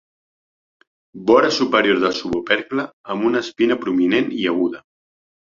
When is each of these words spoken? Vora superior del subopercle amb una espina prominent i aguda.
Vora 1.27 1.51
superior 1.57 1.99
del 2.05 2.15
subopercle 2.21 2.87
amb 3.17 3.29
una 3.31 3.45
espina 3.47 3.79
prominent 3.85 4.35
i 4.41 4.51
aguda. 4.55 4.85